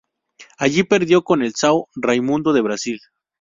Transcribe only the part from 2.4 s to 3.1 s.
de Brasil.